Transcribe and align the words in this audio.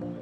Thank 0.00 0.16
you. 0.16 0.21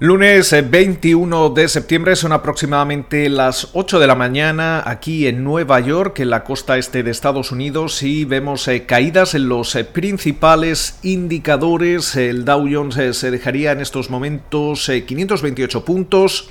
Lunes 0.00 0.52
21 0.70 1.46
eh, 1.46 1.50
de 1.54 1.68
septiembre 1.68 2.16
son 2.16 2.32
aproximadamente 2.32 3.28
las 3.28 3.68
8 3.74 4.00
de 4.00 4.08
la 4.08 4.16
mañana 4.16 4.82
aquí 4.84 5.28
en 5.28 5.44
Nueva 5.44 5.78
York, 5.78 6.18
en 6.18 6.30
la 6.30 6.42
costa 6.42 6.78
este 6.78 7.04
de 7.04 7.12
Estados 7.12 7.52
Unidos, 7.52 8.02
y 8.02 8.24
vemos 8.24 8.66
eh, 8.66 8.86
caídas 8.86 9.36
en 9.36 9.48
los 9.48 9.76
eh, 9.76 9.84
principales 9.84 10.98
indicadores. 11.04 12.16
El 12.16 12.44
Dow 12.44 12.66
Jones 12.68 13.16
se 13.16 13.30
dejaría 13.30 13.70
en 13.70 13.80
estos 13.80 14.10
momentos 14.10 14.90
528 15.06 15.84
puntos, 15.84 16.48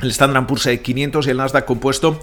el 0.00 0.10
Standard 0.10 0.46
Poor's 0.46 0.66
500 0.82 1.26
y 1.26 1.30
el 1.30 1.36
Nasdaq 1.36 1.66
compuesto 1.66 2.18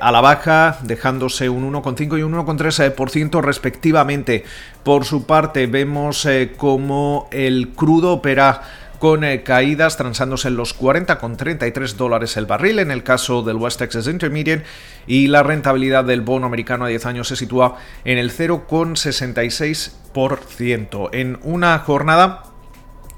a 0.00 0.12
la 0.12 0.20
baja, 0.20 0.78
dejándose 0.82 1.48
un 1.48 1.72
1,5 1.72 2.18
y 2.18 2.22
un 2.22 2.34
1,3% 2.34 3.40
respectivamente. 3.40 4.44
Por 4.82 5.06
su 5.06 5.24
parte, 5.24 5.66
vemos 5.68 6.28
como 6.58 7.28
el 7.30 7.70
crudo 7.70 8.12
opera 8.12 8.60
con 9.00 9.24
eh, 9.24 9.42
caídas 9.42 9.96
transándose 9.96 10.46
en 10.48 10.56
los 10.56 10.78
40,33 10.78 11.94
dólares 11.94 12.36
el 12.36 12.44
barril 12.44 12.80
en 12.80 12.90
el 12.90 13.02
caso 13.02 13.40
del 13.42 13.56
West 13.56 13.78
Texas 13.78 14.06
Intermediate 14.06 14.64
y 15.06 15.28
la 15.28 15.42
rentabilidad 15.42 16.04
del 16.04 16.20
bono 16.20 16.44
americano 16.46 16.84
a 16.84 16.88
10 16.88 17.06
años 17.06 17.28
se 17.28 17.36
sitúa 17.36 17.78
en 18.04 18.18
el 18.18 18.30
0,66%. 18.30 21.08
En 21.12 21.38
una 21.42 21.78
jornada 21.78 22.42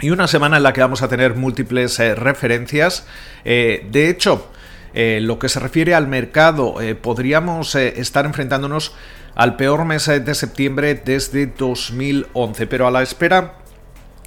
y 0.00 0.10
una 0.10 0.28
semana 0.28 0.58
en 0.58 0.62
la 0.62 0.72
que 0.72 0.82
vamos 0.82 1.02
a 1.02 1.08
tener 1.08 1.34
múltiples 1.34 1.98
eh, 1.98 2.14
referencias. 2.14 3.04
Eh, 3.44 3.84
de 3.90 4.08
hecho, 4.08 4.52
lo 4.94 5.38
que 5.38 5.48
se 5.48 5.58
refiere 5.58 5.94
al 5.94 6.06
mercado, 6.06 6.74
podríamos 7.00 7.74
estar 7.74 8.26
enfrentándonos 8.26 8.94
al 9.34 9.56
peor 9.56 9.86
mes 9.86 10.04
de 10.04 10.34
septiembre 10.34 11.00
desde 11.02 11.46
2011, 11.46 12.66
pero 12.66 12.86
a 12.86 12.90
la 12.90 13.02
espera 13.02 13.61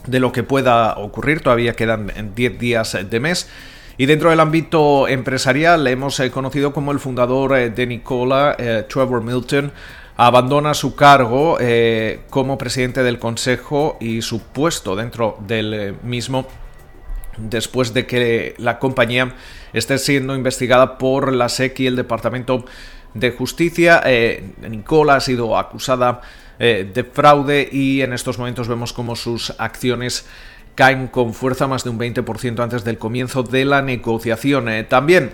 de 0.08 0.20
lo 0.20 0.31
que 0.31 0.44
pueda 0.44 0.98
ocurrir. 0.98 1.42
Todavía 1.42 1.73
quedan 1.73 2.11
10 2.36 2.59
días 2.59 2.98
de 3.09 3.20
mes. 3.20 3.50
Y 3.98 4.08
dentro 4.08 4.30
del 4.30 4.42
ámbito 4.42 5.08
empresarial 5.08 5.88
hemos 5.88 6.20
eh, 6.20 6.30
conocido 6.30 6.73
como 6.73 6.92
el 6.92 7.00
fundador 7.00 7.58
eh, 7.58 7.70
de 7.70 7.88
Nicola, 7.88 8.56
eh, 8.59 8.86
Trevor 8.89 9.23
Milton, 9.23 9.72
abandona 10.17 10.73
su 10.73 10.95
cargo 10.95 11.58
como 12.30 12.58
presidente 12.58 13.03
del 13.03 13.20
consejo 13.20 13.98
y 14.00 14.22
su 14.22 14.42
puesto 14.42 14.95
dentro 14.95 15.38
del 15.45 15.98
mismo 16.03 16.48
después 17.36 17.94
de 17.94 18.06
que 18.06 18.56
la 18.58 18.80
compañía 18.80 19.33
esté 19.73 19.98
siendo 19.98 20.33
investigada 20.33 20.98
por 20.98 21.33
la 21.33 21.50
SEC 21.50 21.81
y 21.81 21.88
el 21.88 21.98
Departamento 21.98 22.64
de 23.16 23.31
Justicia. 23.31 24.03
Nicola 24.69 25.16
ha 25.16 25.19
sido 25.19 25.58
acusada 25.58 26.21
eh, 26.58 26.89
de 26.94 27.03
fraude 27.03 27.67
y 27.69 28.02
en 28.02 28.13
estos 28.13 28.39
momentos 28.39 28.69
vemos 28.69 28.94
como 28.94 29.17
sus 29.17 29.53
acciones 29.58 30.25
caen 30.73 31.08
con 31.08 31.33
fuerza 31.33 31.67
más 31.67 31.83
de 31.83 31.89
un 31.89 31.99
20% 31.99 32.61
antes 32.61 32.86
del 32.86 32.97
comienzo 32.97 33.43
de 33.43 33.66
la 33.66 33.81
negociación. 33.81 34.69
Eh, 34.69 34.83
también 34.86 35.33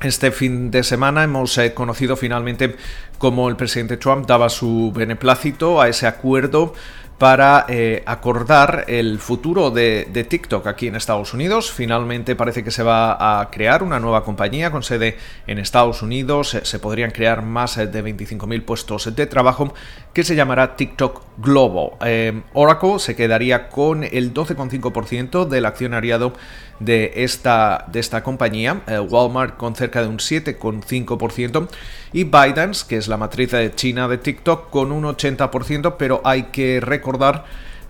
este 0.00 0.30
fin 0.30 0.70
de 0.70 0.82
semana 0.82 1.24
hemos 1.24 1.58
eh, 1.58 1.74
conocido 1.74 2.16
finalmente 2.16 2.76
cómo 3.18 3.50
el 3.50 3.56
presidente 3.56 3.98
Trump 3.98 4.26
daba 4.26 4.48
su 4.48 4.92
beneplácito 4.94 5.80
a 5.80 5.88
ese 5.88 6.06
acuerdo 6.06 6.72
para 7.20 7.66
eh, 7.68 8.02
acordar 8.06 8.86
el 8.88 9.18
futuro 9.18 9.70
de, 9.70 10.26
TikTok 10.26 10.66
aquí 10.66 10.86
en 10.86 10.96
Estados 10.96 11.34
Unidos. 11.34 11.70
Finalmente 11.70 12.34
parece 12.34 12.64
que 12.64 12.70
se 12.70 12.82
va 12.82 13.40
a 13.42 13.50
crear 13.50 13.82
una 13.82 14.00
nueva 14.00 14.24
compañía 14.24 14.70
con 14.70 14.82
sede 14.82 15.18
en 15.46 15.58
Estados 15.58 16.00
Unidos. 16.00 16.56
Se, 16.62 16.78
podrían 16.78 17.10
crear 17.10 17.42
más 17.42 17.76
de 17.76 17.92
25.000 17.92 18.64
puestos 18.64 19.14
de 19.14 19.26
trabajo 19.26 19.74
que 20.12 20.24
se 20.24 20.34
llamará 20.34 20.76
TikTok 20.76 21.22
Global. 21.38 21.92
Eh, 22.04 22.42
Oracle 22.52 22.98
se 22.98 23.14
quedaría 23.14 23.68
con 23.68 24.02
el 24.02 24.34
12,5% 24.34 25.46
del 25.46 25.66
accionariado 25.66 26.32
de 26.80 27.12
esta, 27.16 27.84
de 27.92 28.00
esta 28.00 28.22
compañía, 28.22 28.82
eh, 28.88 28.98
Walmart 28.98 29.56
con 29.56 29.76
cerca 29.76 30.02
de 30.02 30.08
un 30.08 30.18
7,5% 30.18 31.68
y 32.12 32.24
ByteDance, 32.24 32.84
que 32.88 32.96
es 32.96 33.06
la 33.06 33.16
matriz 33.16 33.52
de 33.52 33.72
China 33.74 34.08
de 34.08 34.18
TikTok, 34.18 34.70
con 34.70 34.90
un 34.90 35.04
80%, 35.04 35.96
pero 35.96 36.20
hay 36.24 36.44
que 36.44 36.80
recordar 36.80 37.44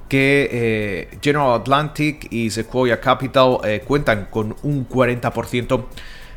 que 0.09 0.48
eh, 0.50 1.19
General 1.22 1.54
Atlantic 1.54 2.26
y 2.32 2.50
Sequoia 2.50 3.00
Capital 3.00 3.59
cuentan 3.86 4.26
con 4.28 4.56
un 4.64 4.88
40% 4.88 5.84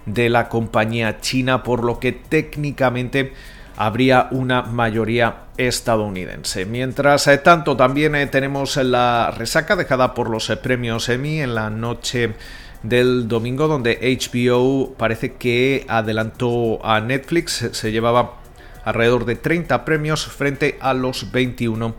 de 0.05 0.29
la 0.29 0.47
compañía 0.47 1.19
china, 1.19 1.63
por 1.63 1.83
lo 1.83 1.99
que 1.99 2.11
técnicamente 2.11 3.33
habría 3.77 4.27
una 4.31 4.61
mayoría 4.63 5.43
estadounidense. 5.57 6.65
Mientras 6.65 7.27
eh, 7.27 7.37
tanto, 7.37 7.75
también 7.75 8.15
eh, 8.15 8.27
tenemos 8.27 8.77
la 8.77 9.31
resaca 9.31 9.75
dejada 9.75 10.13
por 10.13 10.29
los 10.29 10.49
eh, 10.49 10.57
premios 10.57 11.09
Emmy 11.09 11.41
en 11.41 11.55
la 11.55 11.69
noche 11.69 12.33
del 12.81 13.27
domingo, 13.27 13.67
donde 13.67 13.97
HBO 14.01 14.93
parece 14.97 15.33
que 15.33 15.85
adelantó 15.87 16.85
a 16.85 16.99
Netflix, 16.99 17.69
se 17.71 17.91
llevaba 17.91 18.35
alrededor 18.83 19.25
de 19.25 19.35
30 19.35 19.85
premios 19.85 20.25
frente 20.25 20.77
a 20.81 20.93
los 20.93 21.31
21 21.31 21.95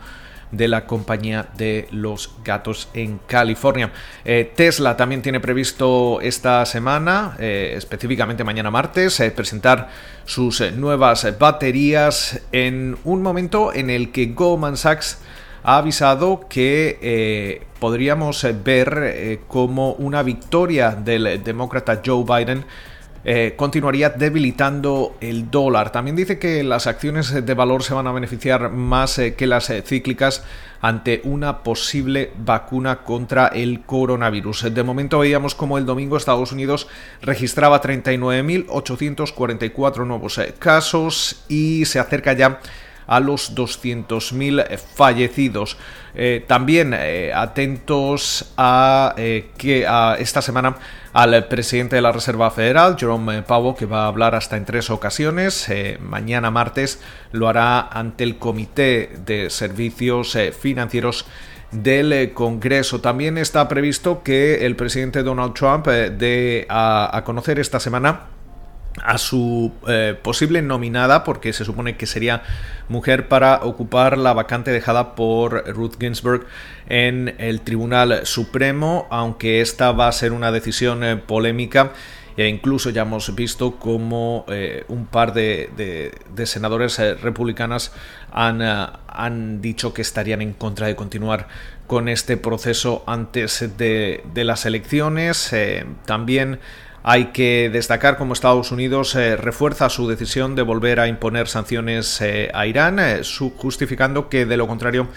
de 0.57 0.69
la 0.69 0.87
compañía 0.87 1.49
de 1.57 1.89
los 1.91 2.31
gatos 2.45 2.89
en 2.95 3.19
California. 3.27 3.91
Eh, 4.25 4.53
Tesla 4.55 4.97
también 4.97 5.23
tiene 5.23 5.41
previsto 5.41 6.21
esta 6.21 6.65
semana, 6.67 7.37
eh, 7.39 7.75
específicamente 7.77 8.45
mañana 8.45 8.71
martes, 8.71 9.19
eh, 9.21 9.31
presentar 9.31 9.89
sus 10.25 10.61
nuevas 10.73 11.27
baterías 11.39 12.41
en 12.53 12.97
un 13.05 13.23
momento 13.23 13.73
en 13.73 13.91
el 13.91 14.11
que 14.13 14.27
Goldman 14.27 14.77
Sachs 14.77 15.19
ha 15.63 15.79
avisado 15.79 16.47
que 16.49 17.67
podríamos 17.81 18.47
ver 18.63 19.41
como 19.49 19.93
una 19.93 20.23
victoria 20.23 20.91
del 20.91 21.43
demócrata 21.43 22.03
Joe 22.05 22.25
Biden 22.25 22.65
eh, 23.27 23.55
continuaría 23.57 24.11
debilitando 24.11 25.17
el 25.21 25.51
dólar. 25.51 25.93
También 25.93 26.15
dice 26.15 26.39
que 26.39 26.63
las 26.63 26.87
acciones 26.87 27.33
de 27.33 27.55
valor 27.55 27.83
se 27.83 27.95
van 27.95 28.07
a 28.07 28.13
beneficiar 28.13 28.69
más 28.71 29.19
eh, 29.19 29.35
que 29.35 29.47
las 29.47 29.71
eh, 29.71 29.81
cíclicas 29.81 30.45
ante 30.83 31.23
una 31.25 31.63
posible 31.63 32.33
vacuna 32.37 33.03
contra 33.03 33.47
el 33.49 33.81
coronavirus. 33.81 34.75
De 34.75 34.83
momento 34.83 35.21
veíamos 35.21 35.55
como 35.55 35.79
el 35.79 35.87
domingo 35.87 36.19
Estados 36.19 36.53
Unidos 36.53 36.87
registraba 37.23 37.81
39.844 37.81 40.07
nuevos 40.07 40.39
casos 40.59 41.47
y 41.49 41.87
se 41.87 41.99
acerca 41.99 42.35
ya 42.35 42.61
a 43.07 43.21
los 43.21 43.55
200.000 43.55 44.79
fallecidos. 44.79 45.77
también 46.47 46.95
atentos 47.35 48.53
a 48.57 49.15
que 49.59 49.87
a 49.87 50.17
esta 50.19 50.41
semana 50.41 50.77
al 51.15 51.47
presidente 51.47 51.95
de 51.97 52.03
la 52.03 52.11
Reserva 52.11 52.51
Federal, 52.51 52.97
Jerome 52.99 53.43
Powell, 53.43 53.77
que 53.77 53.87
va 53.87 54.05
a 54.05 54.09
hablar 54.09 54.35
hasta 54.35 54.57
en 54.57 54.65
tres 54.65 54.91
ocasiones. 54.91 55.69
Eh, 55.69 55.97
mañana 56.01 56.51
martes 56.51 57.01
lo 57.31 57.49
hará 57.49 57.87
ante 57.87 58.25
el 58.25 58.37
Comité 58.37 59.13
de 59.25 59.49
Servicios 59.49 60.35
eh, 60.35 60.51
Financieros 60.51 61.25
del 61.71 62.13
eh, 62.13 62.33
Congreso. 62.33 63.01
También 63.01 63.39
está 63.39 63.69
previsto 63.69 64.25
que 64.25 64.67
el 64.67 64.75
presidente 64.75 65.23
Donald 65.23 65.55
Trump 65.55 65.87
dé 65.87 66.67
a 66.69 67.23
conocer 67.25 67.61
esta 67.61 67.79
semana 67.79 68.34
a 69.03 69.19
su 69.19 69.73
eh, 69.89 70.17
posible 70.21 70.63
nominada, 70.63 71.25
porque 71.25 71.53
se 71.53 71.65
supone 71.65 71.97
que 71.97 72.07
sería 72.07 72.43
mujer 72.89 73.29
para 73.29 73.65
ocupar 73.65 74.19
la 74.19 74.33
vacante 74.33 74.71
dejada 74.71 75.15
por 75.15 75.69
Ruth 75.69 75.95
Ginsburg 75.99 76.47
en 76.89 77.35
el 77.39 77.61
Tribunal 77.63 78.21
Supremo, 78.25 79.07
aunque 79.11 79.61
esta 79.61 79.93
va 79.93 80.09
a 80.09 80.13
ser 80.13 80.33
una 80.33 80.53
decisión 80.53 81.03
eh, 81.03 81.17
polémica. 81.17 81.93
E 82.37 82.49
incluso 82.49 82.91
ya 82.91 83.03
hemos 83.03 83.33
visto 83.37 83.77
como 83.77 84.45
eh, 84.49 84.85
un 84.89 85.07
par 85.07 85.35
de, 85.35 86.11
senadores 86.47 86.99
republicanas 87.23 87.93
han, 88.33 88.61
han, 88.61 89.61
dicho 89.61 89.95
que 89.95 90.03
estarían 90.03 90.43
en 90.43 90.53
contra 90.53 90.89
de 90.89 90.97
continuar 90.97 91.47
con 91.87 92.09
este 92.09 92.37
proceso 92.37 93.05
antes 93.07 93.77
de, 93.77 94.25
de 94.35 94.45
las 94.45 94.67
elecciones. 94.67 95.55
también 96.07 96.59
hay 97.07 97.27
que 97.27 97.69
destacar 97.71 98.17
cómo 98.17 98.33
Estados 98.33 98.73
Unidos 98.73 99.15
eh, 99.15 99.37
refuerza 99.37 99.91
su 99.91 100.09
decisión 100.09 100.55
de 100.55 100.63
volver 100.63 101.01
a 101.01 101.07
imponer 101.07 101.49
sanciones 101.49 102.19
eh, 102.23 102.51
a 102.55 102.67
Irán, 102.67 102.99
eh, 102.99 103.21
justificando 103.59 104.31
que 104.31 104.47
de 104.47 104.57
lo 104.57 104.67
contrario 104.67 105.09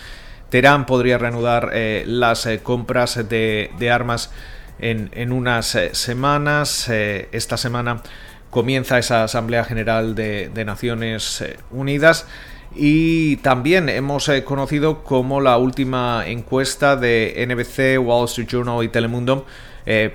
Teherán 0.50 0.86
podría 0.86 1.18
reanudar 1.18 1.72
las 2.06 2.48
compras 2.63 3.28
de, 3.28 3.89
armas 3.92 4.31
en, 4.80 5.31
unas 5.34 5.78
semanas. 5.92 6.88
esta 6.89 7.57
semana 7.57 8.01
comienza 8.50 8.98
esa 8.98 9.25
Asamblea 9.25 9.66
General 9.66 10.16
de, 10.16 10.63
Naciones 10.66 11.44
Unidas 11.69 12.28
Y 12.74 13.38
también 13.38 13.90
hemos 13.90 14.31
conocido 14.45 15.04
cómo 15.04 15.42
la 15.42 15.57
última 15.57 16.24
encuesta 16.28 16.95
de 16.95 17.45
NBC, 17.45 18.00
Wall 18.00 18.25
Street 18.25 18.48
Journal 18.48 18.86
y 18.86 18.88
Telemundo 18.88 19.45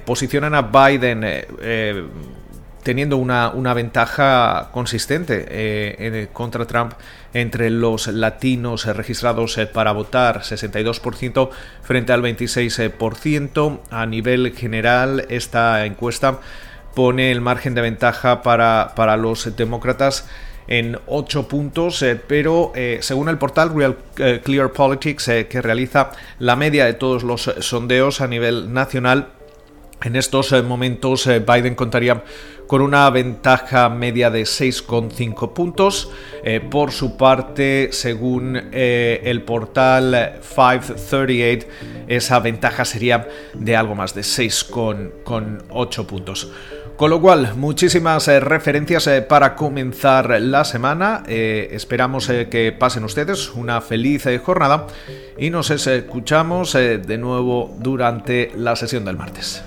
posicionan 0.05 0.55
a 0.55 0.63
Biden 0.63 1.25
teniendo 2.83 3.17
una, 3.17 3.51
una 3.51 3.75
ventaja 3.75 4.71
consistente 4.73 5.47
eh, 5.49 6.29
contra 6.33 6.67
Trump 6.67 6.95
entre 7.33 7.71
los 7.71 8.09
latinos 8.09 8.87
registrados 8.87 9.57
eh, 9.59 9.67
para 9.67 9.93
votar, 9.93 10.43
62% 10.43 11.51
frente 11.83 12.13
al 12.13 12.23
26%. 12.23 13.81
A 13.91 14.07
nivel 14.07 14.53
general, 14.57 15.27
esta 15.29 15.87
encuesta 15.87 16.41
pone 16.95 17.31
el 17.31 17.41
margen 17.41 17.75
de 17.75 17.81
ventaja 17.81 18.43
para, 18.43 18.93
para 18.95 19.17
los 19.17 19.57
demócratas 19.57 20.29
en 20.69 20.99
8 21.07 21.49
puntos, 21.49 22.03
eh, 22.03 22.21
pero 22.27 22.73
según 23.01 23.29
el 23.29 23.39
portal 23.39 23.75
Real 23.75 23.97
Clear 24.43 24.73
Politics, 24.73 25.25
que 25.49 25.63
realiza 25.63 26.13
la 26.39 26.57
media 26.57 26.85
de 26.85 26.95
todos 26.95 27.23
los 27.23 27.51
sondeos 27.61 28.21
a 28.21 28.29
nivel 28.29 28.73
nacional, 28.73 29.29
en 30.05 30.17
estos 30.17 30.53
momentos 30.65 31.29
Biden 31.47 31.75
contaría 31.75 32.23
con 32.73 32.81
una 32.81 33.11
ventaja 33.11 33.91
media 33.91 34.31
de 34.31 34.45
6,5 34.45 35.53
puntos. 35.53 36.11
Eh, 36.43 36.61
por 36.61 36.91
su 36.91 37.19
parte, 37.19 37.91
según 37.93 38.59
eh, 38.73 39.21
el 39.25 39.43
portal 39.43 40.41
538, 40.41 41.67
esa 42.09 42.41
ventaja 42.41 42.87
sería 42.87 43.29
de 43.53 43.77
algo 43.77 43.95
más 43.95 44.15
de 44.15 44.23
6,8 44.23 46.07
puntos. 46.07 46.51
Con 46.97 47.11
lo 47.11 47.21
cual, 47.21 47.55
muchísimas 47.57 48.27
eh, 48.29 48.41
referencias 48.41 49.07
para 49.29 49.55
comenzar 49.55 50.41
la 50.41 50.65
semana. 50.65 51.25
esperamos 51.27 52.27
que 52.51 52.73
pasen 52.73 53.05
ustedes 53.05 53.51
una 53.51 53.83
feliz 53.83 54.25
jornada 54.43 54.87
y 55.37 55.51
nos 55.51 55.71
escuchamos 55.71 56.73
de 56.73 57.19
nuevo 57.19 57.77
durante 57.81 58.51
la 58.57 58.77
sesión 58.77 59.05
del 59.05 59.19
martes. 59.19 59.63